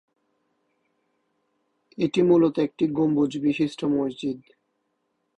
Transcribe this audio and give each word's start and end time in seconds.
এটি 1.97 2.21
মুলত 2.21 2.55
একটি 2.59 2.83
এক 2.85 2.91
গম্বুজ 2.93 3.31
বিশিষ্ট 3.37 3.79
মসজিদ। 3.91 4.39